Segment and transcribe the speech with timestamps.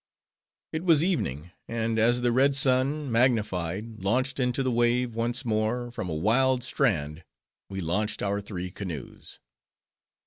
[0.73, 5.91] It was evening; and as the red sun, magnified, launched into the wave, once more,
[5.91, 7.23] from a wild strand,
[7.69, 9.39] we launched our three canoes.